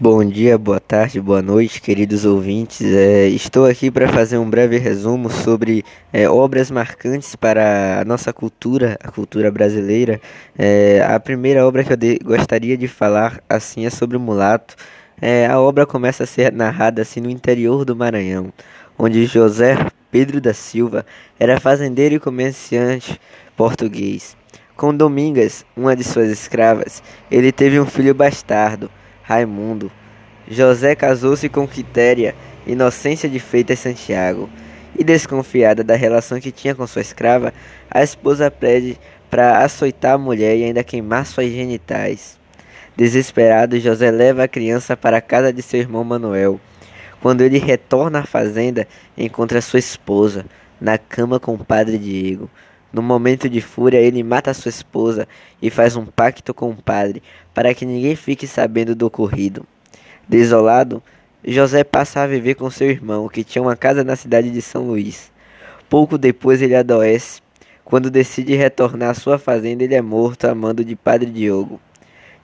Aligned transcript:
Bom 0.00 0.24
dia, 0.24 0.56
boa 0.56 0.78
tarde, 0.78 1.20
boa 1.20 1.42
noite, 1.42 1.82
queridos 1.82 2.24
ouvintes. 2.24 2.86
É, 2.86 3.26
estou 3.26 3.66
aqui 3.66 3.90
para 3.90 4.06
fazer 4.06 4.38
um 4.38 4.48
breve 4.48 4.78
resumo 4.78 5.28
sobre 5.28 5.84
é, 6.12 6.28
obras 6.30 6.70
marcantes 6.70 7.34
para 7.34 8.00
a 8.00 8.04
nossa 8.04 8.32
cultura, 8.32 8.96
a 9.02 9.10
cultura 9.10 9.50
brasileira. 9.50 10.20
É, 10.56 11.04
a 11.04 11.18
primeira 11.18 11.66
obra 11.66 11.82
que 11.82 11.92
eu 11.92 11.96
de, 11.96 12.16
gostaria 12.22 12.76
de 12.78 12.86
falar 12.86 13.42
assim 13.48 13.86
é 13.86 13.90
sobre 13.90 14.16
o 14.16 14.20
Mulato. 14.20 14.76
É, 15.20 15.46
a 15.48 15.58
obra 15.58 15.84
começa 15.84 16.22
a 16.22 16.28
ser 16.28 16.52
narrada 16.52 17.02
assim 17.02 17.20
no 17.20 17.28
interior 17.28 17.84
do 17.84 17.96
Maranhão, 17.96 18.52
onde 18.96 19.26
José 19.26 19.76
Pedro 20.12 20.40
da 20.40 20.54
Silva 20.54 21.04
era 21.40 21.58
fazendeiro 21.58 22.14
e 22.14 22.20
comerciante 22.20 23.20
português. 23.56 24.36
Com 24.76 24.96
Domingas, 24.96 25.66
uma 25.76 25.96
de 25.96 26.04
suas 26.04 26.30
escravas, 26.30 27.02
ele 27.28 27.50
teve 27.50 27.80
um 27.80 27.86
filho 27.86 28.14
bastardo. 28.14 28.88
Raimundo. 29.28 29.92
José 30.48 30.94
casou-se 30.94 31.50
com 31.50 31.68
Quitéria, 31.68 32.34
Inocência 32.66 33.28
de 33.28 33.38
Feitas 33.38 33.78
Santiago, 33.78 34.48
e 34.98 35.04
desconfiada 35.04 35.84
da 35.84 35.94
relação 35.94 36.40
que 36.40 36.50
tinha 36.50 36.74
com 36.74 36.86
sua 36.86 37.02
escrava, 37.02 37.52
a 37.90 38.02
esposa 38.02 38.50
pede 38.50 38.98
para 39.28 39.62
açoitar 39.62 40.14
a 40.14 40.18
mulher 40.18 40.56
e 40.56 40.64
ainda 40.64 40.82
queimar 40.82 41.26
suas 41.26 41.50
genitais. 41.50 42.38
Desesperado, 42.96 43.78
José 43.78 44.10
leva 44.10 44.44
a 44.44 44.48
criança 44.48 44.96
para 44.96 45.18
a 45.18 45.20
casa 45.20 45.52
de 45.52 45.60
seu 45.60 45.78
irmão 45.78 46.02
Manuel. 46.02 46.58
Quando 47.20 47.42
ele 47.42 47.58
retorna 47.58 48.20
à 48.20 48.24
fazenda, 48.24 48.88
encontra 49.16 49.60
sua 49.60 49.78
esposa 49.78 50.46
na 50.80 50.96
cama 50.96 51.38
com 51.38 51.52
o 51.52 51.62
padre 51.62 51.98
Diego. 51.98 52.48
No 52.92 53.02
momento 53.02 53.48
de 53.48 53.60
fúria, 53.60 53.98
ele 53.98 54.22
mata 54.22 54.54
sua 54.54 54.70
esposa 54.70 55.28
e 55.60 55.68
faz 55.68 55.94
um 55.94 56.06
pacto 56.06 56.54
com 56.54 56.70
o 56.70 56.82
padre 56.82 57.22
para 57.52 57.74
que 57.74 57.84
ninguém 57.84 58.16
fique 58.16 58.46
sabendo 58.46 58.94
do 58.94 59.06
ocorrido. 59.06 59.66
Desolado, 60.26 61.02
José 61.44 61.84
passa 61.84 62.22
a 62.22 62.26
viver 62.26 62.54
com 62.54 62.70
seu 62.70 62.90
irmão, 62.90 63.28
que 63.28 63.44
tinha 63.44 63.62
uma 63.62 63.76
casa 63.76 64.02
na 64.02 64.16
cidade 64.16 64.50
de 64.50 64.62
São 64.62 64.86
Luís. 64.86 65.30
Pouco 65.88 66.18
depois 66.18 66.60
ele 66.60 66.74
adoece. 66.74 67.40
Quando 67.84 68.10
decide 68.10 68.54
retornar 68.54 69.10
à 69.10 69.14
sua 69.14 69.38
fazenda, 69.38 69.84
ele 69.84 69.94
é 69.94 70.02
morto 70.02 70.46
a 70.46 70.54
mando 70.54 70.84
de 70.84 70.94
Padre 70.94 71.30
Diogo. 71.30 71.80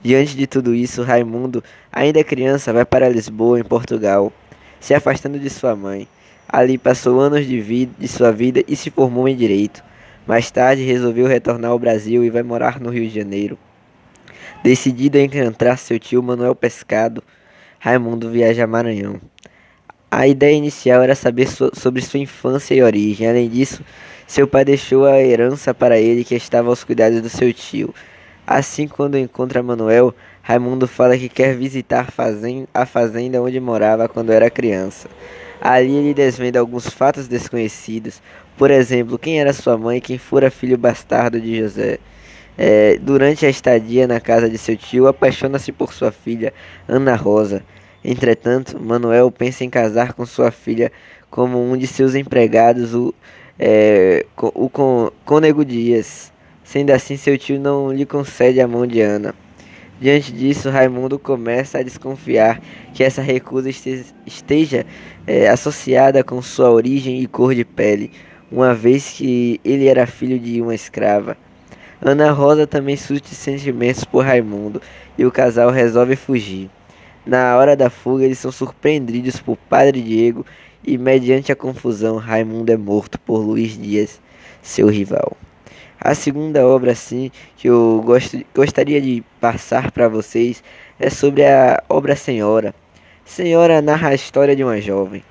Diante 0.02 0.36
de 0.36 0.46
tudo 0.46 0.74
isso, 0.74 1.02
Raimundo, 1.02 1.62
ainda 1.90 2.22
criança, 2.22 2.72
vai 2.72 2.84
para 2.84 3.08
Lisboa, 3.08 3.58
em 3.58 3.64
Portugal, 3.64 4.32
se 4.80 4.94
afastando 4.94 5.38
de 5.38 5.48
sua 5.48 5.74
mãe. 5.74 6.06
Ali 6.48 6.78
passou 6.78 7.20
anos 7.20 7.46
de, 7.46 7.60
vida, 7.60 7.92
de 7.98 8.06
sua 8.06 8.30
vida 8.30 8.62
e 8.68 8.76
se 8.76 8.90
formou 8.90 9.26
em 9.28 9.36
direito. 9.36 9.82
Mais 10.26 10.50
tarde 10.50 10.82
resolveu 10.82 11.26
retornar 11.26 11.70
ao 11.70 11.78
Brasil 11.78 12.24
e 12.24 12.30
vai 12.30 12.42
morar 12.42 12.80
no 12.80 12.90
Rio 12.90 13.06
de 13.06 13.14
Janeiro. 13.14 13.58
Decidido 14.62 15.18
a 15.18 15.20
encontrar 15.20 15.76
seu 15.76 15.98
tio 15.98 16.22
Manuel 16.22 16.54
Pescado, 16.54 17.22
Raimundo 17.78 18.30
viaja 18.30 18.64
a 18.64 18.66
Maranhão. 18.66 19.20
A 20.10 20.26
ideia 20.26 20.56
inicial 20.56 21.02
era 21.02 21.14
saber 21.14 21.48
so 21.48 21.70
sobre 21.74 22.00
sua 22.00 22.20
infância 22.20 22.74
e 22.74 22.82
origem. 22.82 23.28
Além 23.28 23.48
disso, 23.48 23.84
seu 24.26 24.48
pai 24.48 24.64
deixou 24.64 25.04
a 25.04 25.20
herança 25.20 25.74
para 25.74 25.98
ele 25.98 26.24
que 26.24 26.34
estava 26.34 26.70
aos 26.70 26.82
cuidados 26.82 27.20
do 27.20 27.28
seu 27.28 27.52
tio. 27.52 27.92
Assim, 28.46 28.88
quando 28.88 29.18
encontra 29.18 29.62
Manuel, 29.62 30.14
Raimundo 30.40 30.86
fala 30.86 31.18
que 31.18 31.28
quer 31.28 31.56
visitar 31.56 32.08
a 32.72 32.86
fazenda 32.86 33.42
onde 33.42 33.60
morava 33.60 34.08
quando 34.08 34.32
era 34.32 34.48
criança. 34.48 35.08
Ali 35.60 35.94
ele 35.94 36.14
desvenda 36.14 36.60
alguns 36.60 36.88
fatos 36.88 37.26
desconhecidos, 37.26 38.22
por 38.56 38.70
exemplo, 38.70 39.18
quem 39.18 39.40
era 39.40 39.52
sua 39.52 39.76
mãe 39.76 40.00
quem 40.00 40.18
fora 40.18 40.50
filho 40.50 40.78
bastardo 40.78 41.40
de 41.40 41.58
José. 41.58 41.98
É, 42.56 42.98
durante 42.98 43.44
a 43.44 43.48
estadia 43.48 44.06
na 44.06 44.20
casa 44.20 44.48
de 44.48 44.56
seu 44.56 44.76
tio, 44.76 45.08
apaixona-se 45.08 45.72
por 45.72 45.92
sua 45.92 46.12
filha, 46.12 46.54
Ana 46.86 47.16
Rosa. 47.16 47.64
Entretanto, 48.04 48.80
Manuel 48.80 49.30
pensa 49.30 49.64
em 49.64 49.70
casar 49.70 50.12
com 50.12 50.24
sua 50.24 50.52
filha 50.52 50.92
como 51.30 51.58
um 51.60 51.76
de 51.76 51.86
seus 51.86 52.14
empregados, 52.14 52.94
o, 52.94 53.12
é, 53.58 54.24
o 54.36 54.70
Cônego 55.24 55.64
Dias. 55.64 56.32
Sendo 56.62 56.90
assim, 56.90 57.16
seu 57.16 57.36
tio 57.36 57.58
não 57.58 57.92
lhe 57.92 58.06
concede 58.06 58.60
a 58.60 58.68
mão 58.68 58.86
de 58.86 59.00
Ana. 59.00 59.34
Diante 60.00 60.32
disso, 60.32 60.70
Raimundo 60.70 61.18
começa 61.18 61.78
a 61.78 61.82
desconfiar 61.82 62.60
que 62.92 63.02
essa 63.02 63.20
recusa 63.20 63.68
esteja 64.26 64.86
é, 65.26 65.48
associada 65.48 66.22
com 66.22 66.40
sua 66.40 66.70
origem 66.70 67.20
e 67.20 67.26
cor 67.26 67.54
de 67.54 67.64
pele 67.64 68.10
uma 68.50 68.74
vez 68.74 69.12
que 69.12 69.60
ele 69.64 69.86
era 69.86 70.06
filho 70.06 70.38
de 70.38 70.60
uma 70.60 70.74
escrava. 70.74 71.36
Ana 72.00 72.30
Rosa 72.32 72.66
também 72.66 72.96
surte 72.96 73.34
sentimentos 73.34 74.04
por 74.04 74.24
Raimundo 74.24 74.80
e 75.16 75.24
o 75.24 75.32
casal 75.32 75.70
resolve 75.70 76.16
fugir. 76.16 76.70
Na 77.24 77.56
hora 77.56 77.74
da 77.74 77.88
fuga, 77.88 78.24
eles 78.24 78.38
são 78.38 78.52
surpreendidos 78.52 79.40
por 79.40 79.56
Padre 79.56 80.02
Diego 80.02 80.44
e, 80.84 80.98
mediante 80.98 81.50
a 81.50 81.56
confusão, 81.56 82.16
Raimundo 82.16 82.70
é 82.70 82.76
morto 82.76 83.18
por 83.18 83.38
Luiz 83.38 83.78
Dias, 83.80 84.20
seu 84.62 84.88
rival. 84.88 85.34
A 85.98 86.14
segunda 86.14 86.66
obra, 86.66 86.92
assim, 86.92 87.30
que 87.56 87.68
eu 87.68 88.02
gosto, 88.04 88.38
gostaria 88.54 89.00
de 89.00 89.24
passar 89.40 89.90
para 89.90 90.06
vocês 90.06 90.62
é 91.00 91.08
sobre 91.08 91.46
a 91.46 91.82
obra 91.88 92.14
Senhora. 92.14 92.74
Senhora 93.24 93.80
narra 93.80 94.10
a 94.10 94.14
história 94.14 94.54
de 94.54 94.62
uma 94.62 94.78
jovem, 94.78 95.24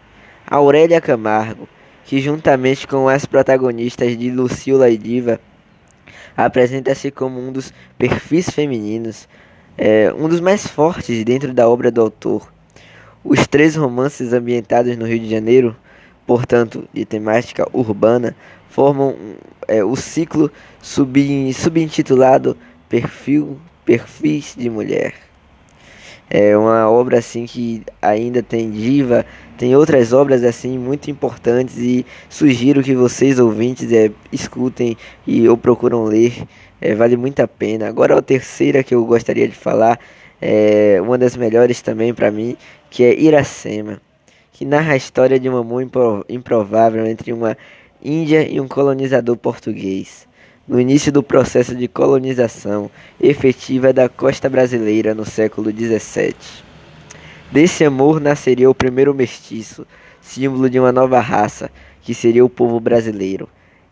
Aurélia 0.48 1.00
Camargo, 1.00 1.70
que 2.06 2.20
juntamente 2.22 2.88
com 2.88 3.08
as 3.08 3.26
protagonistas 3.26 4.18
de 4.18 4.30
Lucila 4.30 4.90
e 4.90 4.98
Diva, 4.98 5.40
apresenta-se 6.36 7.12
como 7.12 7.40
um 7.40 7.52
dos 7.52 7.74
perfis 7.98 8.50
femininos, 8.50 9.28
é, 9.78 10.14
um 10.18 10.28
dos 10.28 10.40
mais 10.40 10.68
fortes 10.68 11.24
dentro 11.24 11.54
da 11.54 11.68
obra 11.68 11.92
do 11.92 12.02
autor. 12.02 12.52
Os 13.24 13.48
três 13.48 13.76
romances 13.76 14.34
ambientados 14.34 14.98
no 14.98 15.08
Rio 15.08 15.20
de 15.20 15.30
Janeiro, 15.30 15.76
portanto 16.28 16.88
de 16.94 17.06
temática 17.06 17.68
urbana, 17.72 18.36
formam 18.70 19.16
é, 19.68 19.84
o 19.84 19.96
ciclo 19.96 20.52
sub, 20.82 21.54
subintitulado 21.54 22.58
Perfil, 22.90 23.60
Perfis 23.86 24.56
de 24.58 24.70
Mulher. 24.70 25.14
É 26.36 26.58
uma 26.58 26.90
obra 26.90 27.20
assim 27.20 27.46
que 27.46 27.84
ainda 28.02 28.42
tem 28.42 28.72
diva, 28.72 29.24
tem 29.56 29.76
outras 29.76 30.14
obras 30.14 30.44
assim 30.44 30.80
muito 30.80 31.12
importantes 31.12 31.78
e 31.78 32.04
sugiro 32.28 32.82
que 32.82 32.96
vocês 32.96 33.38
ouvintes 33.38 33.92
é, 33.92 34.10
escutem 34.32 34.98
e 35.28 35.48
ou 35.48 35.56
procuram 35.56 36.06
ler, 36.06 36.34
é, 36.82 36.96
vale 36.96 37.16
muito 37.16 37.40
a 37.40 37.48
pena. 37.48 37.88
Agora 37.88 38.18
a 38.18 38.22
terceira 38.24 38.82
que 38.84 38.96
eu 38.96 39.06
gostaria 39.06 39.48
de 39.48 39.54
falar 39.54 40.00
é 40.42 41.00
uma 41.04 41.20
das 41.20 41.38
melhores 41.38 41.84
também 41.84 42.12
para 42.16 42.32
mim, 42.32 42.58
que 42.90 43.04
é 43.04 43.14
Iracema, 43.14 44.02
que 44.52 44.66
narra 44.66 44.94
a 44.94 44.98
história 44.98 45.40
de 45.40 45.48
um 45.48 45.56
amor 45.56 45.86
improvável 46.28 47.06
entre 47.06 47.32
uma 47.32 47.56
índia 48.04 48.42
e 48.50 48.60
um 48.60 48.68
colonizador 48.68 49.38
português 49.38 50.28
no 50.68 50.80
início 50.80 51.12
do 51.12 51.22
processo 51.22 51.76
de 51.76 51.88
colonização 51.88 52.90
efetiva 53.20 53.92
da 53.92 54.08
costa 54.08 54.50
brasileira 54.50 55.14
no 55.14 55.26
século 55.26 55.70
XVII. 55.72 56.36
Desse 57.52 57.84
amor 57.84 58.22
nasceria 58.22 58.70
o 58.70 58.76
primeiro 58.76 59.14
mestiço, 59.14 59.86
símbolo 60.22 60.70
de 60.70 60.80
uma 60.80 60.92
nova 60.92 61.20
raça, 61.20 61.70
que 62.02 62.14
seria 62.14 62.44
o 62.44 62.50
povo 62.50 62.80
brasileiro. 62.80 63.50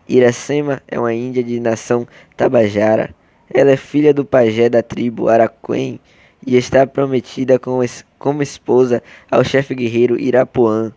Iracema 0.08 0.82
é 0.88 1.00
uma 1.00 1.14
índia 1.14 1.44
de 1.44 1.60
nação 1.60 2.08
tabajara. 2.36 3.14
Ela 3.54 3.72
é 3.72 3.78
filha 3.78 4.14
do 4.14 4.26
pajé 4.26 4.70
da 4.70 4.82
tribo 4.82 5.28
Araquém 5.28 6.00
e 6.46 6.56
está 6.56 6.88
prometida 6.88 7.60
como 7.60 8.42
esposa 8.42 9.04
ao 9.30 9.44
chefe 9.44 9.76
guerreiro 9.76 10.20
Irapuã. 10.20 10.92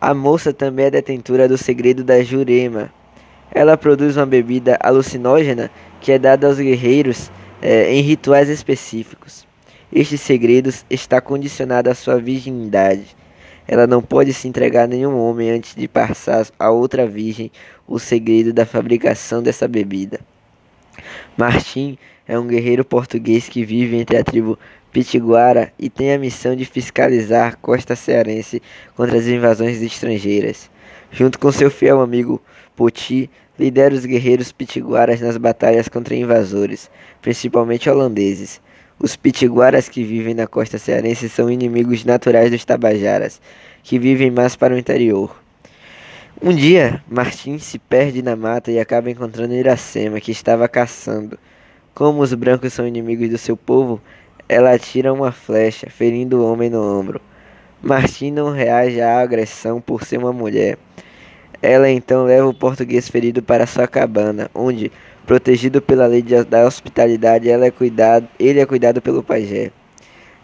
A 0.00 0.14
moça 0.14 0.52
também 0.52 0.86
é 0.86 0.90
detentora 0.90 1.48
do 1.48 1.56
segredo 1.56 2.04
da 2.04 2.22
Jurema, 2.22 2.92
ela 3.50 3.76
produz 3.76 4.16
uma 4.16 4.26
bebida 4.26 4.76
alucinógena 4.80 5.70
que 6.00 6.12
é 6.12 6.18
dada 6.18 6.46
aos 6.46 6.58
guerreiros 6.58 7.30
é, 7.62 7.92
em 7.92 8.00
rituais 8.00 8.48
específicos. 8.48 9.46
Este 9.92 10.18
segredo 10.18 10.72
está 10.90 11.20
condicionado 11.20 11.88
à 11.88 11.94
sua 11.94 12.18
virgindade. 12.18 13.16
Ela 13.68 13.86
não 13.86 14.02
pode 14.02 14.32
se 14.32 14.46
entregar 14.46 14.84
a 14.84 14.86
nenhum 14.86 15.16
homem 15.18 15.50
antes 15.50 15.74
de 15.74 15.88
passar 15.88 16.46
a 16.58 16.70
outra 16.70 17.06
virgem 17.06 17.50
o 17.86 17.98
segredo 17.98 18.52
da 18.52 18.66
fabricação 18.66 19.42
dessa 19.42 19.66
bebida. 19.66 20.20
Martim 21.36 21.98
é 22.26 22.38
um 22.38 22.46
guerreiro 22.46 22.84
português 22.84 23.48
que 23.48 23.64
vive 23.64 23.96
entre 23.96 24.16
a 24.16 24.24
tribo 24.24 24.58
Pitiguara 24.92 25.72
e 25.78 25.90
tem 25.90 26.12
a 26.12 26.18
missão 26.18 26.56
de 26.56 26.64
fiscalizar 26.64 27.52
a 27.52 27.56
costa 27.56 27.94
cearense 27.94 28.62
contra 28.96 29.18
as 29.18 29.26
invasões 29.26 29.82
estrangeiras. 29.82 30.70
Junto 31.10 31.38
com 31.38 31.52
seu 31.52 31.70
fiel 31.70 32.00
amigo 32.00 32.40
Poti, 32.76 33.30
lidera 33.58 33.94
os 33.94 34.04
guerreiros 34.04 34.52
pitiguaras 34.52 35.20
nas 35.20 35.38
batalhas 35.38 35.88
contra 35.88 36.14
invasores, 36.14 36.90
principalmente 37.22 37.88
holandeses. 37.88 38.60
Os 38.98 39.16
pitiguaras 39.16 39.88
que 39.88 40.04
vivem 40.04 40.34
na 40.34 40.46
costa 40.46 40.78
cearense 40.78 41.28
são 41.28 41.50
inimigos 41.50 42.04
naturais 42.04 42.50
dos 42.50 42.64
tabajaras, 42.64 43.40
que 43.82 43.98
vivem 43.98 44.30
mais 44.30 44.54
para 44.54 44.74
o 44.74 44.78
interior. 44.78 45.34
Um 46.40 46.54
dia, 46.54 47.02
Martim 47.08 47.58
se 47.58 47.78
perde 47.78 48.20
na 48.20 48.36
mata 48.36 48.70
e 48.70 48.78
acaba 48.78 49.10
encontrando 49.10 49.54
Iracema, 49.54 50.20
que 50.20 50.30
estava 50.30 50.68
caçando. 50.68 51.38
Como 51.94 52.20
os 52.20 52.34
brancos 52.34 52.74
são 52.74 52.86
inimigos 52.86 53.30
do 53.30 53.38
seu 53.38 53.56
povo, 53.56 54.02
ela 54.46 54.74
atira 54.74 55.12
uma 55.12 55.32
flecha, 55.32 55.88
ferindo 55.88 56.38
o 56.38 56.52
homem 56.52 56.68
no 56.68 56.82
ombro. 56.82 57.22
Martim 57.82 58.30
não 58.30 58.50
reage 58.50 59.00
à 59.00 59.18
agressão 59.18 59.80
por 59.80 60.04
ser 60.04 60.18
uma 60.18 60.32
mulher. 60.32 60.78
Ela 61.66 61.90
então 61.90 62.26
leva 62.26 62.46
o 62.46 62.54
português 62.54 63.08
ferido 63.08 63.42
para 63.42 63.66
sua 63.66 63.88
cabana, 63.88 64.48
onde, 64.54 64.92
protegido 65.26 65.82
pela 65.82 66.06
lei 66.06 66.22
da 66.22 66.64
hospitalidade, 66.64 67.50
é 67.50 67.70
cuidado, 67.72 68.28
ele 68.38 68.60
é 68.60 68.64
cuidado 68.64 69.02
pelo 69.02 69.20
pajé. 69.20 69.72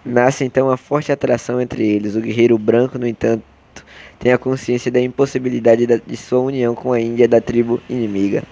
Nasce 0.05 0.45
então 0.45 0.67
uma 0.67 0.77
forte 0.77 1.13
atração 1.13 1.61
entre 1.61 1.87
eles. 1.89 2.17
O 2.17 2.21
guerreiro 2.21 2.59
branco, 2.59 2.99
no 2.99 3.07
entanto, 3.07 3.45
tem 4.19 4.33
a 4.33 4.39
consciência 4.39 4.91
da 4.91 5.01
impossibilidade 5.01 5.87
de 5.87 6.17
sua 6.17 6.41
união 6.41 6.75
com 6.75 6.93
a 6.93 7.01
Índia 7.01 7.29
da 7.29 7.41
tribo 7.41 7.81
inimiga. 7.89 8.43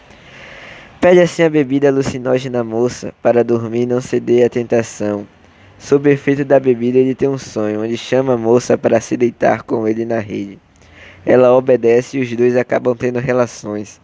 Pede 1.00 1.18
assim 1.18 1.42
a 1.42 1.50
bebida 1.50 1.88
alucinógena 1.88 2.62
moça 2.62 3.12
para 3.20 3.42
dormir 3.42 3.82
e 3.82 3.86
não 3.86 4.00
ceder 4.00 4.46
à 4.46 4.48
tentação. 4.48 5.26
Sob 5.76 6.08
efeito 6.08 6.44
da 6.44 6.60
bebida, 6.60 6.98
ele 6.98 7.16
tem 7.16 7.28
um 7.28 7.38
sonho, 7.38 7.82
onde 7.82 7.96
chama 7.96 8.34
a 8.34 8.38
moça 8.38 8.78
para 8.78 9.00
se 9.00 9.16
deitar 9.16 9.64
com 9.64 9.88
ele 9.88 10.04
na 10.04 10.20
rede. 10.20 10.56
Ela 11.24 11.54
obedece 11.56 12.18
e 12.18 12.22
os 12.22 12.34
dois 12.34 12.56
acabam 12.56 12.96
tendo 12.96 13.18
relações. 13.18 14.00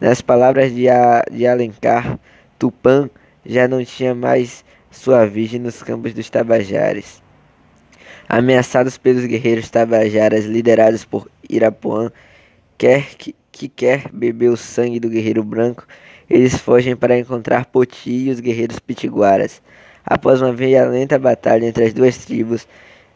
Nas 0.00 0.20
palavras 0.20 0.74
de, 0.74 0.88
a, 0.88 1.24
de 1.30 1.46
Alencar, 1.46 2.18
Tupã 2.58 3.08
já 3.44 3.66
não 3.66 3.84
tinha 3.84 4.14
mais 4.14 4.64
sua 4.90 5.26
virgem 5.26 5.60
nos 5.60 5.82
campos 5.82 6.12
dos 6.12 6.28
Tabajares. 6.30 7.22
Ameaçados 8.28 8.98
pelos 8.98 9.24
guerreiros 9.24 9.70
Tabajaras 9.70 10.44
liderados 10.44 11.04
por 11.04 11.30
Irapuã, 11.48 12.10
quer 12.76 13.14
que, 13.16 13.34
que 13.52 13.68
quer 13.68 14.10
beber 14.12 14.48
o 14.48 14.56
sangue 14.56 15.00
do 15.00 15.08
guerreiro 15.08 15.42
branco, 15.42 15.86
eles 16.28 16.56
fogem 16.56 16.96
para 16.96 17.18
encontrar 17.18 17.66
Poti 17.66 18.10
e 18.10 18.30
os 18.30 18.40
guerreiros 18.40 18.78
pitiguaras. 18.78 19.62
Após 20.04 20.42
uma 20.42 20.52
violenta 20.52 21.18
batalha 21.18 21.66
entre 21.66 21.84
as 21.84 21.92
duas 21.92 22.18
tribos, 22.18 22.66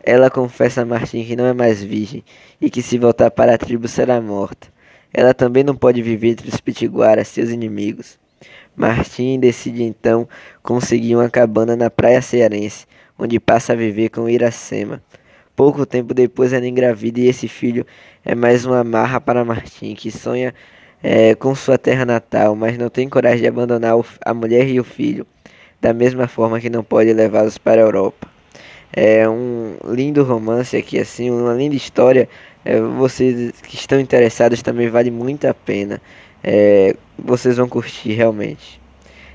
ela 0.03 0.31
confessa 0.31 0.83
a 0.83 0.85
Martim 0.85 1.25
que 1.25 1.37
não 1.37 1.45
é 1.45 1.53
mais 1.53 1.83
virgem 1.83 2.25
e 2.61 2.71
que 2.71 2.83
se 2.83 2.99
voltar 2.99 3.31
para 3.31 3.55
a 3.55 3.59
tribo 3.59 3.87
será 3.87 4.21
morta. 4.21 4.69
Ela 5.13 5.35
também 5.35 5.65
não 5.65 5.75
pode 5.75 6.01
viver 6.03 6.29
entre 6.29 6.49
os 6.49 6.61
pitiguaras, 6.61 7.29
seus 7.29 7.51
inimigos. 7.51 8.19
Martim 8.77 9.39
decide 9.39 9.83
então 9.83 10.29
conseguir 10.63 11.17
uma 11.17 11.29
cabana 11.29 11.77
na 11.77 11.91
praia 11.91 12.23
cearense, 12.23 12.87
onde 13.19 13.39
passa 13.39 13.73
a 13.73 13.77
viver 13.77 14.09
com 14.09 14.29
Iracema. 14.29 15.03
Pouco 15.55 15.85
tempo 15.85 16.15
depois 16.15 16.53
ela 16.53 16.67
engravida 16.67 17.21
e 17.21 17.29
esse 17.29 17.47
filho 17.49 17.85
é 18.25 18.35
mais 18.35 18.65
uma 18.65 18.83
marra 18.83 19.21
para 19.21 19.45
Martim, 19.45 19.95
que 19.95 20.11
sonha 20.11 20.55
é, 21.03 21.35
com 21.35 21.55
sua 21.55 21.77
terra 21.77 22.07
natal, 22.07 22.55
mas 22.55 22.79
não 22.79 22.89
tem 22.89 23.09
coragem 23.09 23.41
de 23.41 23.49
abandonar 23.49 23.95
a 24.25 24.33
mulher 24.33 24.67
e 24.69 24.81
o 24.81 24.85
filho, 24.85 25.27
da 25.81 25.93
mesma 25.93 26.27
forma 26.29 26.61
que 26.61 26.71
não 26.71 26.85
pode 26.85 27.13
levá-los 27.13 27.59
para 27.59 27.81
a 27.81 27.85
Europa. 27.85 28.40
É 28.93 29.29
um 29.29 29.77
lindo 29.87 30.25
romance 30.25 30.77
aqui, 30.77 30.99
assim, 30.99 31.31
uma 31.31 31.55
linda 31.55 31.77
história. 31.77 32.29
É, 32.65 32.81
vocês 32.81 33.53
que 33.63 33.77
estão 33.77 34.01
interessados 34.01 34.63
também 34.63 34.89
vale 34.89 35.11
muito 35.11 35.47
a 35.47 35.55
pena. 35.55 36.01
É, 36.43 36.97
vocês 37.19 37.57
vão 37.57 37.69
curtir 37.69 38.13
realmente. 38.13 38.81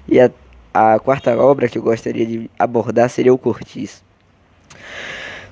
E 0.07 0.19
a, 0.19 0.29
a 0.73 0.99
quarta 0.99 1.35
obra 1.37 1.69
que 1.69 1.77
eu 1.77 1.83
gostaria 1.83 2.25
de 2.25 2.49
abordar 2.59 3.09
seria 3.09 3.33
o 3.33 3.37
Cortiço. 3.37 4.03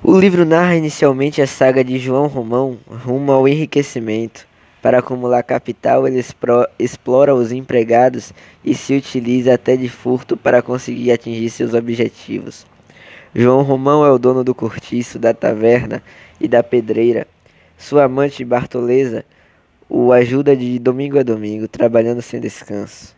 O 0.04 0.20
livro 0.20 0.46
narra 0.46 0.76
inicialmente 0.76 1.42
a 1.42 1.48
saga 1.48 1.82
de 1.82 1.98
João 1.98 2.28
Romão 2.28 2.78
rumo 2.88 3.32
ao 3.32 3.48
enriquecimento. 3.48 4.46
Para 4.82 5.00
acumular 5.00 5.42
capital, 5.44 6.06
ele 6.06 6.22
explora 6.78 7.34
os 7.34 7.54
empregados 7.54 8.34
e 8.66 8.76
se 8.76 8.94
utiliza 8.94 9.54
até 9.54 9.78
de 9.78 9.88
furto 9.88 10.36
para 10.36 10.62
conseguir 10.62 11.14
atingir 11.14 11.50
seus 11.50 11.74
objetivos. 11.74 12.66
João 13.36 13.64
Romão 13.64 14.06
é 14.06 14.12
o 14.12 14.20
dono 14.20 14.44
do 14.44 14.54
cortiço, 14.54 15.18
da 15.18 15.34
taverna 15.34 16.04
e 16.40 16.48
da 16.48 16.62
pedreira. 16.62 17.28
Sua 17.78 18.04
amante 18.04 18.46
Bartoleza 18.46 19.26
o 19.90 20.12
ajuda 20.12 20.56
de 20.56 20.78
domingo 20.80 21.20
a 21.20 21.24
domingo, 21.24 21.68
trabalhando 21.68 22.22
sem 22.22 22.40
descanso. 22.40 23.16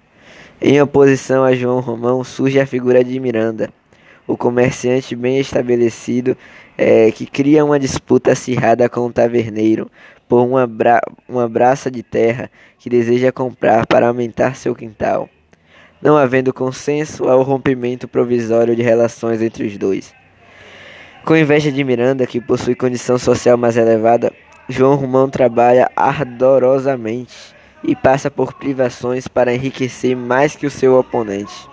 Em 0.61 0.81
oposição 0.81 1.43
a 1.43 1.53
João 1.53 1.81
Romão 1.81 2.23
surge 2.23 2.59
a 2.59 2.65
figura 2.65 3.03
de 3.03 3.19
Miranda, 3.19 3.69
o 4.25 4.37
comerciante 4.37 5.15
bem 5.15 5.37
estabelecido 5.37 6.37
é, 6.77 7.11
que 7.11 7.25
cria 7.25 7.63
uma 7.63 7.79
disputa 7.79 8.31
acirrada 8.31 8.89
com 8.89 9.01
o 9.01 9.11
taverneiro 9.11 9.89
por 10.27 10.41
uma, 10.43 10.65
bra 10.65 11.01
uma 11.27 11.47
braça 11.47 11.91
de 11.91 12.01
terra 12.01 12.49
que 12.79 12.89
deseja 12.89 13.31
comprar 13.31 13.85
para 13.85 14.07
aumentar 14.07 14.55
seu 14.55 14.73
quintal. 14.73 15.29
Não 16.05 16.15
havendo 16.15 16.53
consenso, 16.53 17.27
há 17.27 17.35
o 17.35 17.41
rompimento 17.41 18.07
provisório 18.07 18.75
de 18.75 18.83
relações 18.83 19.41
entre 19.41 19.65
os 19.65 19.75
dois. 19.75 20.13
Com 21.25 21.35
inveja 21.35 21.71
de 21.71 21.83
Miranda, 21.83 22.27
que 22.27 22.39
possui 22.39 22.75
condição 22.75 23.17
social 23.17 23.57
mais 23.57 23.75
elevada, 23.75 24.31
João 24.69 24.93
Romão 24.93 25.27
trabalha 25.27 25.89
ardorosamente 25.95 27.55
e 27.83 27.95
passa 27.95 28.29
por 28.29 28.53
privações 28.53 29.27
para 29.27 29.55
enriquecer 29.55 30.15
mais 30.15 30.55
que 30.55 30.67
o 30.67 30.69
seu 30.69 30.95
oponente. 30.95 31.67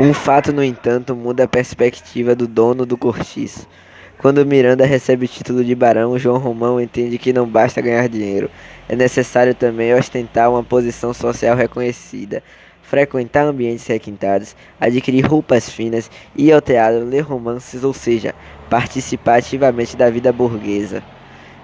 Um 0.00 0.14
fato, 0.14 0.50
no 0.50 0.64
entanto, 0.64 1.14
muda 1.14 1.44
a 1.44 1.48
perspectiva 1.48 2.34
do 2.34 2.48
dono 2.48 2.86
do 2.86 2.96
cortiço. 2.96 3.68
Quando 4.16 4.46
Miranda 4.46 4.86
recebe 4.86 5.26
o 5.26 5.28
título 5.28 5.62
de 5.62 5.74
barão, 5.74 6.18
João 6.18 6.38
Romão 6.38 6.80
entende 6.80 7.18
que 7.18 7.34
não 7.34 7.46
basta 7.46 7.82
ganhar 7.82 8.08
dinheiro, 8.08 8.50
é 8.88 8.96
necessário 8.96 9.54
também 9.54 9.92
ostentar 9.92 10.50
uma 10.50 10.64
posição 10.64 11.12
social 11.12 11.54
reconhecida, 11.54 12.42
frequentar 12.88 13.44
ambientes 13.44 13.86
requintados, 13.86 14.56
adquirir 14.80 15.26
roupas 15.26 15.68
finas, 15.68 16.10
ir 16.34 16.52
ao 16.52 16.60
teatro, 16.60 17.04
ler 17.04 17.20
romances, 17.20 17.84
ou 17.84 17.92
seja, 17.92 18.34
participar 18.70 19.36
ativamente 19.36 19.94
da 19.94 20.08
vida 20.08 20.32
burguesa. 20.32 21.02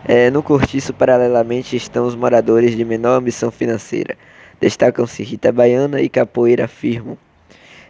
É, 0.04 0.30
no 0.30 0.42
cortiço, 0.42 0.92
paralelamente, 0.92 1.76
estão 1.76 2.06
os 2.06 2.14
moradores 2.14 2.76
de 2.76 2.84
menor 2.84 3.16
ambição 3.16 3.50
financeira. 3.50 4.18
Destacam-se 4.60 5.22
Rita 5.22 5.50
Baiana 5.50 6.02
e 6.02 6.10
Capoeira 6.10 6.68
Firmo, 6.68 7.16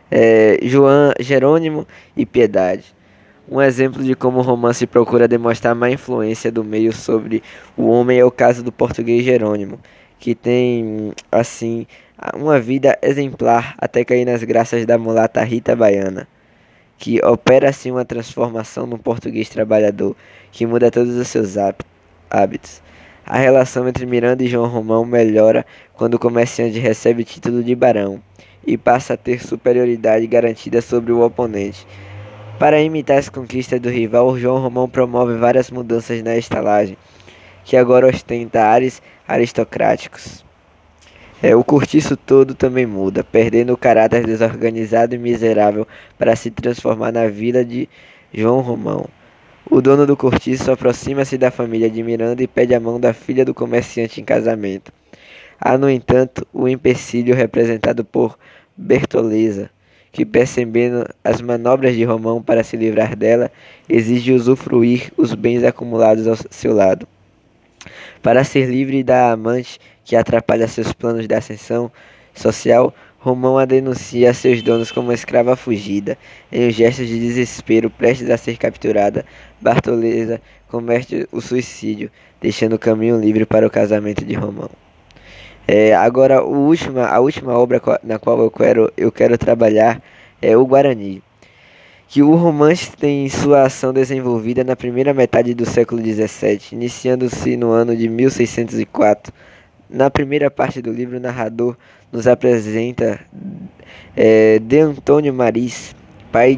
é, 0.09 0.59
João 0.63 1.13
Jerônimo 1.19 1.87
e 2.17 2.25
Piedade. 2.25 2.95
Um 3.49 3.61
exemplo 3.61 4.03
de 4.03 4.15
como 4.15 4.39
o 4.39 4.43
romance 4.43 4.87
procura 4.87 5.27
demonstrar 5.27 5.75
má 5.75 5.91
influência 5.91 6.53
do 6.53 6.63
meio 6.63 6.93
sobre 6.93 7.43
o 7.77 7.89
homem 7.89 8.19
é 8.21 8.25
o 8.25 8.31
caso 8.31 8.63
do 8.63 8.71
português 8.71 9.25
Jerônimo, 9.25 9.81
que 10.21 10.35
tem, 10.35 11.13
assim, 11.31 11.87
uma 12.35 12.61
vida 12.61 12.99
exemplar 13.03 13.75
até 13.79 14.05
cair 14.05 14.25
nas 14.25 14.43
graças 14.43 14.87
da 14.87 14.97
mulata 14.97 15.43
Rita 15.43 15.75
Baiana, 15.75 16.29
que 16.97 17.25
opera 17.25 17.69
assim 17.69 17.91
uma 17.91 18.05
transformação 18.05 18.87
no 18.87 18.99
português 18.99 19.49
trabalhador, 19.49 20.17
que 20.53 20.65
muda 20.65 20.91
todos 20.91 21.17
os 21.17 21.29
seus 21.29 21.57
hábitos. 22.31 22.83
A 23.27 23.39
relação 23.39 23.89
entre 23.89 24.07
Miranda 24.07 24.45
e 24.45 24.49
João 24.49 24.69
Romão 24.69 25.05
melhora 25.05 25.65
quando 25.95 26.15
o 26.15 26.19
comerciante 26.19 26.79
recebe 26.79 27.23
o 27.23 27.25
título 27.25 27.65
de 27.65 27.75
barão 27.75 28.23
e 28.67 28.77
passa 28.77 29.15
a 29.15 29.17
ter 29.17 29.45
superioridade 29.45 30.27
garantida 30.27 30.81
sobre 30.81 31.13
o 31.13 31.23
oponente. 31.23 31.87
Para 32.59 32.81
imitar 32.81 33.19
as 33.19 33.29
conquistas 33.29 33.81
do 33.81 33.91
rival, 33.91 34.39
João 34.39 34.61
Romão 34.61 34.89
promove 34.89 35.37
várias 35.37 35.71
mudanças 35.71 36.23
na 36.23 36.37
estalagem, 36.37 36.97
que 37.65 37.77
agora 37.77 38.07
ostenta 38.07 38.63
ares 38.63 39.03
aristocráticos. 39.27 40.45
É, 41.47 41.55
o 41.55 41.63
cortiço 41.63 42.17
todo 42.17 42.55
também 42.55 42.87
muda, 42.87 43.23
perdendo 43.23 43.75
o 43.75 43.77
caráter 43.77 44.25
desorganizado 44.25 45.15
e 45.15 45.19
miserável 45.19 45.87
para 46.17 46.35
se 46.35 46.51
transformar 46.51 47.13
na 47.13 47.29
vila 47.29 47.63
de 47.63 47.87
João 48.33 48.61
Romão. 48.61 49.05
O 49.71 49.83
dono 49.83 50.07
do 50.07 50.17
cortiço 50.17 50.73
aproxima-se 50.73 51.37
da 51.37 51.51
família 51.51 51.91
de 51.91 52.03
Miranda 52.03 52.43
e 52.43 52.47
pede 52.47 52.75
a 52.75 52.81
mão 52.81 52.99
da 52.99 53.13
filha 53.13 53.45
do 53.45 53.53
comerciante 53.53 54.23
em 54.23 54.25
casamento. 54.25 54.91
Há, 55.61 55.77
no 55.77 55.91
entanto, 55.91 56.47
o 56.51 56.67
empecilho 56.67 57.35
representado 57.35 58.07
por 58.07 58.39
Bertoleza, 58.75 59.69
que, 60.11 60.25
percebendo 60.25 61.07
as 61.23 61.43
manobras 61.43 61.95
de 61.95 62.05
Romão 62.05 62.43
para 62.43 62.65
se 62.65 62.75
livrar 62.75 63.15
dela, 63.15 63.53
exige 63.87 64.33
usufruir 64.33 65.13
os 65.15 65.35
bens 65.35 65.63
acumulados 65.63 66.27
ao 66.27 66.37
seu 66.49 66.73
lado. 66.73 67.07
Para 68.23 68.45
ser 68.45 68.67
livre 68.67 69.03
da 69.03 69.33
amante 69.33 69.79
que 70.05 70.17
atrapalha 70.17 70.69
seus 70.69 70.93
planos 70.93 71.27
de 71.27 71.35
ascensão 71.35 71.91
social, 72.35 72.95
Romão 73.19 73.57
a 73.57 73.65
denuncia 73.65 74.31
a 74.31 74.35
seus 74.35 74.61
donos 74.61 74.93
como 74.93 75.11
escrava 75.11 75.57
fugida. 75.57 76.19
Em 76.53 76.69
um 76.69 76.71
gesto 76.71 77.07
de 77.07 77.19
desespero, 77.19 77.89
prestes 77.89 78.29
a 78.29 78.37
ser 78.37 78.59
capturada, 78.59 79.25
Bartoleza 79.59 80.43
comete 80.69 81.27
o 81.33 81.41
suicídio, 81.41 82.11
deixando 82.39 82.75
o 82.75 82.79
caminho 82.79 83.19
livre 83.19 83.47
para 83.47 83.67
o 83.67 83.71
casamento 83.71 84.27
de 84.27 84.35
Romão. 84.35 84.69
É, 85.67 85.95
agora, 85.95 86.41
a 86.41 87.19
última 87.21 87.59
obra 87.59 87.81
na 88.03 88.19
qual 88.19 88.39
eu 88.41 88.51
quero, 88.51 88.93
eu 88.95 89.11
quero 89.11 89.39
trabalhar 89.39 90.03
é 90.43 90.55
o 90.55 90.67
Guarani 90.67 91.23
que 92.15 92.23
o 92.23 92.37
romance 92.37 92.93
tem 92.97 93.29
sua 93.29 93.65
ação 93.65 93.93
desenvolvida 93.93 94.63
na 94.63 94.77
primeira 94.77 95.13
metade 95.13 95.53
do 95.53 95.67
século 95.67 96.01
XVII, 96.01 96.61
iniciando-se 96.71 97.57
no 97.57 97.73
ano 97.73 97.97
de 97.97 98.09
1604. 98.09 99.35
Na 99.91 100.09
primeira 100.09 100.49
parte 100.49 100.81
do 100.81 100.93
livro, 100.93 101.17
o 101.17 101.21
narrador 101.21 101.77
nos 102.13 102.29
apresenta 102.29 103.19
é, 104.17 104.61
De 104.61 104.79
Antônio 104.79 105.35
Maris, 105.35 105.93
pai 106.31 106.57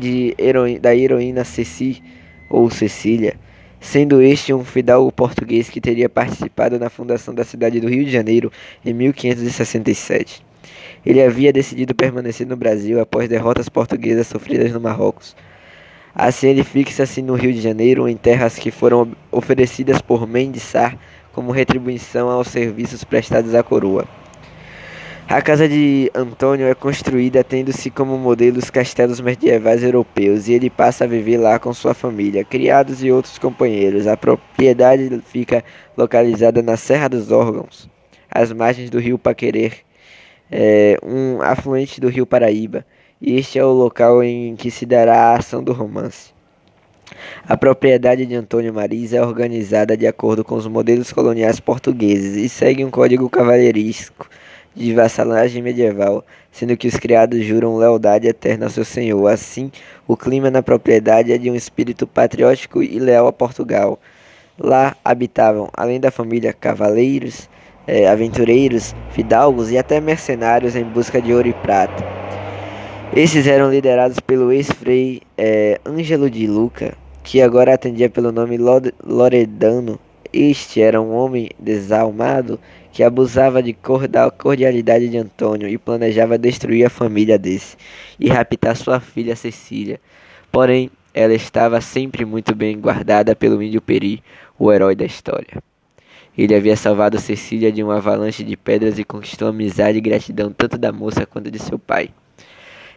da 0.78 0.94
heroína 0.94 1.42
Ceci 1.42 2.02
ou 2.50 2.68
Cecília, 2.68 3.36
sendo 3.80 4.20
este 4.20 4.52
um 4.52 4.62
fidalgo 4.62 5.10
português 5.10 5.70
que 5.70 5.80
teria 5.80 6.10
participado 6.10 6.78
na 6.78 6.90
fundação 6.90 7.34
da 7.34 7.44
cidade 7.44 7.80
do 7.80 7.88
Rio 7.88 8.04
de 8.04 8.10
Janeiro 8.10 8.52
em 8.84 8.92
1567. 8.92 10.44
Ele 11.06 11.22
havia 11.22 11.52
decidido 11.52 11.94
permanecer 11.94 12.44
no 12.44 12.56
Brasil 12.56 13.00
após 13.00 13.28
derrotas 13.28 13.68
portuguesas 13.68 14.26
sofridas 14.26 14.72
no 14.72 14.80
Marrocos. 14.80 15.36
Assim, 16.12 16.48
ele 16.48 16.64
fixa-se 16.64 17.22
no 17.22 17.34
Rio 17.34 17.52
de 17.52 17.60
Janeiro, 17.60 18.08
em 18.08 18.16
terras 18.16 18.56
que 18.56 18.72
foram 18.72 19.12
oferecidas 19.30 20.02
por 20.02 20.26
Mendes 20.26 20.64
Sar 20.64 20.98
como 21.32 21.52
retribuição 21.52 22.28
aos 22.28 22.48
serviços 22.48 23.04
prestados 23.04 23.54
à 23.54 23.62
coroa. 23.62 24.04
A 25.28 25.42
casa 25.42 25.68
de 25.68 26.10
Antônio 26.14 26.66
é 26.66 26.74
construída 26.74 27.44
tendo-se 27.44 27.90
como 27.90 28.16
modelo 28.16 28.58
os 28.58 28.70
castelos 28.70 29.20
medievais 29.20 29.82
europeus 29.82 30.48
e 30.48 30.54
ele 30.54 30.70
passa 30.70 31.04
a 31.04 31.06
viver 31.06 31.36
lá 31.36 31.58
com 31.58 31.74
sua 31.74 31.94
família, 31.94 32.44
criados 32.44 33.02
e 33.02 33.10
outros 33.10 33.38
companheiros. 33.38 34.06
A 34.06 34.16
propriedade 34.16 35.20
fica 35.26 35.62
localizada 35.96 36.62
na 36.62 36.76
Serra 36.76 37.08
dos 37.08 37.30
Órgãos, 37.30 37.88
às 38.30 38.52
margens 38.52 38.88
do 38.88 38.98
rio 38.98 39.18
Paquerer, 39.18 39.84
é, 40.50 40.96
um 41.02 41.40
afluente 41.42 42.00
do 42.00 42.08
rio 42.08 42.26
Paraíba, 42.26 42.84
e 43.20 43.36
este 43.36 43.58
é 43.58 43.64
o 43.64 43.72
local 43.72 44.22
em 44.22 44.54
que 44.56 44.70
se 44.70 44.84
dará 44.84 45.30
a 45.30 45.36
ação 45.36 45.62
do 45.62 45.72
romance. 45.72 46.34
A 47.48 47.56
propriedade 47.56 48.26
de 48.26 48.34
Antônio 48.34 48.74
Mariz 48.74 49.12
é 49.12 49.22
organizada 49.22 49.96
de 49.96 50.06
acordo 50.06 50.44
com 50.44 50.56
os 50.56 50.66
modelos 50.66 51.12
coloniais 51.12 51.60
portugueses 51.60 52.36
e 52.36 52.48
segue 52.48 52.84
um 52.84 52.90
código 52.90 53.30
cavalheirístico 53.30 54.28
de 54.74 54.92
vassalagem 54.92 55.62
medieval, 55.62 56.24
sendo 56.52 56.76
que 56.76 56.86
os 56.86 56.96
criados 56.96 57.42
juram 57.44 57.76
lealdade 57.76 58.26
eterna 58.26 58.66
ao 58.66 58.70
seu 58.70 58.84
senhor. 58.84 59.26
Assim, 59.28 59.70
o 60.06 60.16
clima 60.16 60.50
na 60.50 60.62
propriedade 60.62 61.32
é 61.32 61.38
de 61.38 61.50
um 61.50 61.54
espírito 61.54 62.06
patriótico 62.06 62.82
e 62.82 62.98
leal 62.98 63.26
a 63.26 63.32
Portugal. 63.32 63.98
Lá 64.58 64.96
habitavam, 65.04 65.70
além 65.72 66.00
da 66.00 66.10
família, 66.10 66.52
cavaleiros, 66.52 67.48
eh, 67.86 68.06
aventureiros, 68.06 68.94
fidalgos 69.10 69.70
e 69.70 69.78
até 69.78 70.00
mercenários 70.00 70.74
em 70.74 70.84
busca 70.84 71.20
de 71.20 71.32
ouro 71.32 71.48
e 71.48 71.52
prata. 71.52 72.04
Esses 73.14 73.46
eram 73.46 73.70
liderados 73.70 74.20
pelo 74.20 74.52
ex-frei 74.52 75.22
eh, 75.38 75.80
Ângelo 75.86 76.28
de 76.28 76.46
Luca, 76.46 76.96
que 77.22 77.40
agora 77.40 77.74
atendia 77.74 78.10
pelo 78.10 78.32
nome 78.32 78.58
Loredano. 79.04 79.98
Este 80.32 80.82
era 80.82 81.00
um 81.00 81.14
homem 81.14 81.48
desalmado 81.58 82.58
que 82.92 83.02
abusava 83.02 83.62
de 83.62 83.72
cor 83.72 84.08
da 84.08 84.30
cordialidade 84.30 85.08
de 85.08 85.18
Antônio 85.18 85.68
e 85.68 85.78
planejava 85.78 86.36
destruir 86.36 86.84
a 86.86 86.90
família 86.90 87.38
desse 87.38 87.76
e 88.18 88.28
raptar 88.28 88.76
sua 88.76 89.00
filha 89.00 89.36
Cecília. 89.36 90.00
Porém, 90.50 90.90
ela 91.14 91.34
estava 91.34 91.80
sempre 91.80 92.24
muito 92.24 92.54
bem 92.54 92.78
guardada 92.78 93.34
pelo 93.36 93.62
índio 93.62 93.80
Peri, 93.80 94.22
o 94.58 94.72
herói 94.72 94.94
da 94.94 95.04
história. 95.04 95.62
Ele 96.36 96.54
havia 96.54 96.76
salvado 96.76 97.18
Cecília 97.18 97.72
de 97.72 97.82
uma 97.82 97.96
avalanche 97.96 98.44
de 98.44 98.56
pedras 98.56 98.98
e 98.98 99.04
conquistou 99.04 99.48
amizade 99.48 99.98
e 99.98 100.00
gratidão 100.00 100.52
tanto 100.52 100.76
da 100.76 100.92
moça 100.92 101.24
quanto 101.24 101.50
de 101.50 101.58
seu 101.58 101.78
pai. 101.78 102.10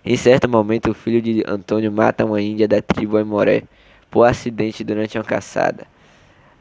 Em 0.05 0.17
certo 0.17 0.47
momento, 0.49 0.91
o 0.91 0.93
filho 0.93 1.21
de 1.21 1.43
Antônio 1.47 1.91
mata 1.91 2.25
uma 2.25 2.41
índia 2.41 2.67
da 2.67 2.81
tribo 2.81 3.17
Aimoré 3.17 3.63
por 4.09 4.23
acidente 4.23 4.83
durante 4.83 5.17
uma 5.17 5.23
caçada 5.23 5.85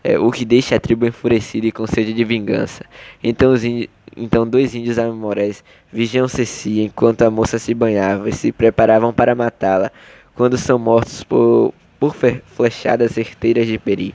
é, 0.02 0.18
o 0.18 0.30
que 0.30 0.44
deixa 0.44 0.76
a 0.76 0.80
tribo 0.80 1.06
enfurecida 1.06 1.66
e 1.66 1.72
com 1.72 1.86
sede 1.86 2.12
de 2.12 2.24
vingança. 2.24 2.84
Então, 3.22 3.52
os 3.52 3.62
então 4.16 4.48
dois 4.48 4.74
índios 4.74 4.98
amorés 4.98 5.62
vigiam 5.92 6.26
Ceci 6.26 6.80
enquanto 6.80 7.22
a 7.22 7.30
moça 7.30 7.58
se 7.58 7.74
banhava 7.74 8.28
e 8.28 8.32
se 8.32 8.50
preparavam 8.50 9.12
para 9.12 9.34
matá-la, 9.34 9.92
quando 10.34 10.56
são 10.56 10.78
mortos 10.78 11.22
por, 11.22 11.74
por 12.00 12.14
flechadas 12.46 13.12
certeiras 13.12 13.66
de 13.66 13.78
peri. 13.78 14.14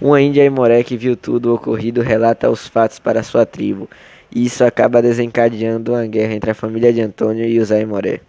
Uma 0.00 0.20
índia 0.20 0.42
aimoré 0.42 0.82
que 0.82 0.96
viu 0.96 1.16
tudo 1.16 1.50
o 1.50 1.54
ocorrido 1.54 2.02
relata 2.02 2.50
os 2.50 2.66
fatos 2.66 2.98
para 2.98 3.22
sua 3.22 3.46
tribo, 3.46 3.88
e 4.30 4.44
isso 4.44 4.64
acaba 4.64 5.00
desencadeando 5.00 5.92
uma 5.92 6.06
guerra 6.06 6.34
entre 6.34 6.50
a 6.50 6.54
família 6.54 6.92
de 6.92 7.00
Antônio 7.00 7.44
e 7.44 7.58
os 7.58 7.72
aimoré. 7.72 8.20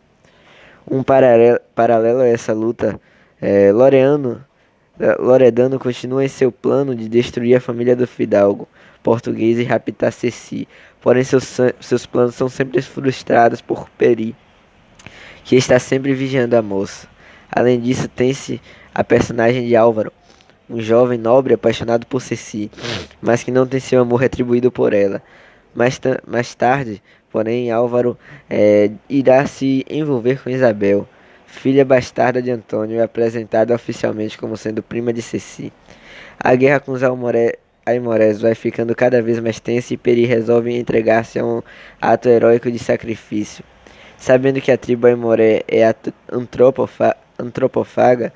Um 0.90 1.04
paralelo, 1.04 2.22
a 2.22 2.26
essa 2.26 2.54
luta, 2.54 3.00
é, 3.42 3.72
Loreano 3.72 4.46
Loredano 5.20 5.78
continua 5.78 6.26
em 6.26 6.28
seu 6.28 6.52
plano 6.52 6.96
de 6.96 7.08
destruir 7.08 7.56
a 7.56 7.62
família 7.62 7.96
do 7.96 8.08
fidalgo 8.08 8.68
português 9.04 9.60
e 9.60 9.64
raptar 9.64 10.12
Ceci. 10.12 10.68
Porém, 11.00 11.24
seus, 11.24 11.58
seus 11.80 12.06
planos 12.06 12.34
são 12.34 12.50
sempre 12.50 12.82
frustrados 12.82 13.62
por 13.62 13.88
Peri, 13.92 14.36
que 15.44 15.56
está 15.56 15.78
sempre 15.78 16.14
vigiando 16.14 16.58
a 16.58 16.62
moça. 16.64 17.08
Além 17.50 17.80
disso, 17.80 18.08
tem-se 18.08 18.60
a 18.94 19.04
personagem 19.04 19.68
de 19.68 19.76
Álvaro, 19.76 20.12
um 20.70 20.82
jovem 20.82 21.18
nobre 21.18 21.54
apaixonado 21.54 22.06
por 22.06 22.22
Ceci, 22.22 22.72
mas 23.22 23.44
que 23.44 23.52
não 23.52 23.66
tem 23.66 23.80
seu 23.80 24.02
amor 24.02 24.18
retribuído 24.18 24.72
por 24.72 24.94
ela. 24.94 25.22
Mais, 25.74 26.00
mais 26.26 26.56
tarde, 26.56 27.02
porém, 27.32 27.72
Álvaro 27.72 28.18
é, 28.50 28.92
irá 29.10 29.46
se 29.46 29.86
envolver 29.90 30.42
com 30.42 30.50
Isabel 30.50 31.08
filha 31.48 31.84
bastarda 31.84 32.42
de 32.42 32.52
Antônio 32.52 32.98
e 32.98 33.02
apresentada 33.02 33.74
oficialmente 33.74 34.38
como 34.38 34.56
sendo 34.56 34.84
prima 34.84 35.12
de 35.12 35.22
Ceci. 35.22 35.74
A 36.40 36.54
guerra 36.56 36.80
com 36.80 36.92
os 36.92 37.02
Aimorés 37.86 38.40
vai 38.40 38.54
ficando 38.54 38.96
cada 38.96 39.22
vez 39.22 39.40
mais 39.40 39.60
tensa 39.60 39.94
e 39.94 39.98
Peri 39.98 40.26
resolve 40.26 40.78
entregar-se 40.78 41.40
a 41.40 41.46
um 41.46 41.62
ato 42.00 42.30
heróico 42.30 42.72
de 42.72 42.78
sacrifício. 42.78 43.64
Sabendo 44.18 44.62
que 44.62 44.72
a 44.72 44.78
tribo 44.78 45.08
Aimoré 45.08 45.64
é 45.68 45.84
antropofaga, 47.40 48.34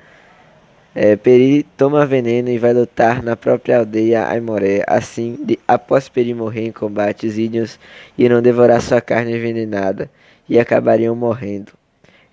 é, 0.94 1.16
Peri 1.16 1.62
toma 1.76 2.04
veneno 2.04 2.50
e 2.50 2.58
vai 2.58 2.74
lutar 2.74 3.22
na 3.22 3.34
própria 3.34 3.78
aldeia 3.78 4.28
Aimoré. 4.28 4.84
Assim, 4.86 5.38
de, 5.42 5.58
após 5.66 6.08
Peri 6.08 6.34
morrer 6.34 6.66
em 6.66 6.72
combate, 6.72 7.26
os 7.26 7.38
índios 7.38 7.78
irão 8.16 8.42
devorar 8.42 8.82
sua 8.82 9.00
carne 9.00 9.34
envenenada 9.34 10.10
e 10.48 10.58
acabariam 10.58 11.16
morrendo. 11.16 11.72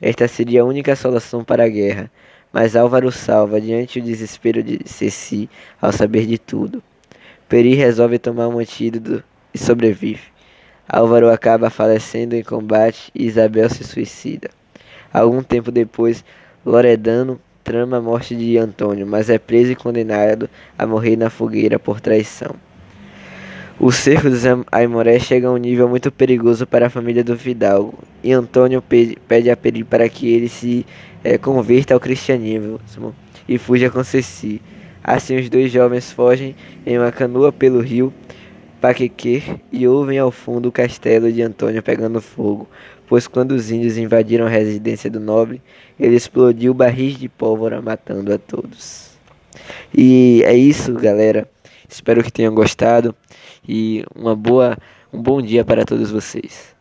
Esta 0.02 0.28
seria 0.28 0.62
a 0.62 0.66
única 0.66 0.96
solução 0.96 1.44
para 1.44 1.64
a 1.64 1.70
guerra, 1.70 2.12
mas 2.52 2.76
Álvaro 2.76 3.12
salva 3.12 3.62
diante 3.62 4.02
do 4.02 4.06
desespero 4.06 4.62
de 4.62 4.80
Ceci 4.86 5.50
ao 5.82 5.94
saber 5.94 6.26
de 6.26 6.38
tudo. 6.38 6.84
Peri 7.48 7.76
resolve 7.76 8.20
tomar 8.20 8.50
um 8.50 8.60
antídoto 8.60 9.24
e 9.54 9.58
sobrevive. 9.58 10.24
Álvaro 10.88 11.30
acaba 11.30 11.70
falecendo 11.70 12.36
em 12.36 12.44
combate 12.44 13.10
e 13.16 13.26
Isabel 13.26 13.70
se 13.70 13.84
suicida. 13.84 14.50
Algum 15.14 15.42
tempo 15.42 15.72
depois, 15.72 16.26
Loredano 16.66 17.40
trama 17.70 17.98
a 17.98 18.02
morte 18.02 18.36
de 18.36 18.58
Antônio, 18.58 19.06
mas 19.06 19.30
é 19.30 19.38
preso 19.38 19.74
e 19.74 19.76
condenado 19.76 20.50
a 20.76 20.88
morrer 20.88 21.16
na 21.16 21.30
fogueira 21.30 21.78
por 21.78 22.02
traição. 22.02 22.56
O 23.80 23.92
cerco 23.92 24.28
dos 24.28 24.42
Aimoré 24.72 25.20
chega 25.20 25.48
a 25.48 25.52
um 25.52 25.58
nível 25.58 25.88
muito 25.88 26.12
perigoso 26.12 26.66
para 26.66 26.88
a 26.88 26.90
família 26.90 27.24
do 27.24 27.38
Fidalgo, 27.38 27.94
e 28.24 28.32
Antônio 28.32 28.84
pede 29.28 29.52
a 29.52 29.56
Peri 29.56 29.84
para 29.84 30.10
que 30.10 30.34
ele 30.34 30.50
se 30.50 30.84
é, 31.24 31.38
converta 31.38 31.94
ao 31.94 32.00
cristianismo 32.00 32.80
e 33.48 33.60
fuja 33.60 33.92
com 33.92 34.04
Ceci. 34.04 34.60
Assim, 35.04 35.38
os 35.38 35.48
dois 35.48 35.72
jovens 35.72 36.12
fogem 36.12 36.56
em 36.88 36.98
uma 36.98 37.12
canoa 37.12 37.52
pelo 37.52 37.82
rio 37.82 38.12
Paquequer 38.82 39.60
e 39.72 39.88
ouvem 39.88 40.18
ao 40.18 40.32
fundo 40.32 40.70
o 40.70 40.72
castelo 40.72 41.32
de 41.32 41.44
Antônio 41.44 41.84
pegando 41.84 42.20
fogo, 42.20 42.68
pois 43.10 43.28
quando 43.28 43.54
os 43.54 43.72
índios 43.72 43.98
invadiram 43.98 44.46
a 44.46 44.50
residência 44.50 45.10
do 45.10 45.20
nobre, 45.20 45.60
ele 46.00 46.16
explodiu 46.16 46.76
barris 46.76 47.18
de 47.18 47.28
pólvora, 47.28 47.82
matando 47.82 48.32
a 48.32 48.38
todos. 48.38 49.10
E 49.94 50.44
é 50.46 50.54
isso, 50.54 50.94
galera. 50.94 51.50
Espero 51.90 52.24
que 52.24 52.32
tenham 52.32 52.54
gostado 52.54 53.16
e 53.68 54.06
uma 54.16 54.36
boa, 54.36 54.78
um 55.12 55.20
bom 55.20 55.42
dia 55.42 55.66
para 55.66 55.84
todos 55.84 56.12
vocês. 56.12 56.76